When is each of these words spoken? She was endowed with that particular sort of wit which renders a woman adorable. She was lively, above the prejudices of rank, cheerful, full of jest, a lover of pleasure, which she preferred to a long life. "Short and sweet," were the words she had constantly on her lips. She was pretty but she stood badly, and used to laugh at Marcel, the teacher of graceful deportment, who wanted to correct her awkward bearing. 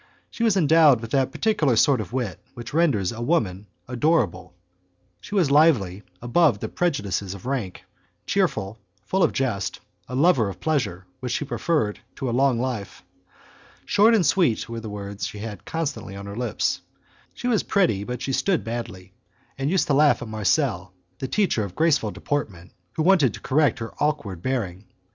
She 0.31 0.41
was 0.41 0.57
endowed 0.57 0.99
with 0.99 1.11
that 1.11 1.31
particular 1.31 1.75
sort 1.75 2.01
of 2.01 2.11
wit 2.11 2.39
which 2.55 2.73
renders 2.73 3.11
a 3.11 3.21
woman 3.21 3.67
adorable. 3.87 4.55
She 5.19 5.35
was 5.35 5.51
lively, 5.51 6.01
above 6.23 6.57
the 6.59 6.69
prejudices 6.69 7.35
of 7.35 7.45
rank, 7.45 7.83
cheerful, 8.25 8.79
full 9.03 9.21
of 9.21 9.31
jest, 9.31 9.79
a 10.07 10.15
lover 10.15 10.49
of 10.49 10.59
pleasure, 10.59 11.05
which 11.19 11.33
she 11.33 11.45
preferred 11.45 11.99
to 12.15 12.27
a 12.27 12.31
long 12.31 12.59
life. 12.59 13.03
"Short 13.85 14.15
and 14.15 14.25
sweet," 14.25 14.67
were 14.67 14.79
the 14.79 14.89
words 14.89 15.27
she 15.27 15.37
had 15.37 15.65
constantly 15.65 16.15
on 16.15 16.25
her 16.25 16.35
lips. 16.35 16.81
She 17.35 17.47
was 17.47 17.61
pretty 17.61 18.03
but 18.03 18.23
she 18.23 18.33
stood 18.33 18.63
badly, 18.63 19.13
and 19.55 19.69
used 19.69 19.85
to 19.85 19.93
laugh 19.93 20.23
at 20.23 20.27
Marcel, 20.27 20.93
the 21.19 21.27
teacher 21.27 21.63
of 21.63 21.75
graceful 21.75 22.09
deportment, 22.09 22.71
who 22.93 23.03
wanted 23.03 23.35
to 23.35 23.39
correct 23.39 23.77
her 23.77 23.93
awkward 23.99 24.41
bearing. 24.41 24.85